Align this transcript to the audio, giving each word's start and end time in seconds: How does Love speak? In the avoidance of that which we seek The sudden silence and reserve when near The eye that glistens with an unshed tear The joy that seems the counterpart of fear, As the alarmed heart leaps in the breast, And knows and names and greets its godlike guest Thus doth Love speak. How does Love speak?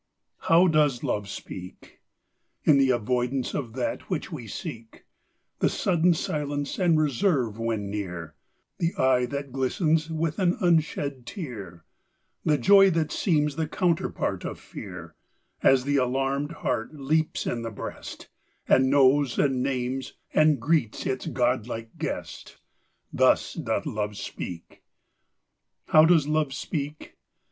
How 0.49 0.65
does 0.65 1.03
Love 1.03 1.29
speak? 1.29 1.99
In 2.63 2.79
the 2.79 2.89
avoidance 2.89 3.53
of 3.53 3.73
that 3.73 4.09
which 4.09 4.31
we 4.31 4.47
seek 4.47 5.05
The 5.59 5.69
sudden 5.69 6.15
silence 6.15 6.79
and 6.79 6.99
reserve 6.99 7.59
when 7.59 7.91
near 7.91 8.33
The 8.79 8.95
eye 8.95 9.27
that 9.27 9.51
glistens 9.51 10.09
with 10.09 10.39
an 10.39 10.57
unshed 10.59 11.27
tear 11.27 11.85
The 12.43 12.57
joy 12.57 12.89
that 12.89 13.11
seems 13.11 13.57
the 13.57 13.67
counterpart 13.67 14.43
of 14.43 14.59
fear, 14.59 15.13
As 15.61 15.83
the 15.85 15.97
alarmed 15.97 16.53
heart 16.53 16.95
leaps 16.95 17.45
in 17.45 17.61
the 17.61 17.69
breast, 17.69 18.27
And 18.67 18.89
knows 18.89 19.37
and 19.37 19.61
names 19.61 20.13
and 20.33 20.59
greets 20.59 21.05
its 21.05 21.27
godlike 21.27 21.99
guest 21.99 22.57
Thus 23.13 23.53
doth 23.53 23.85
Love 23.85 24.17
speak. 24.17 24.81
How 25.89 26.05
does 26.05 26.27
Love 26.27 26.53
speak? 26.55 27.17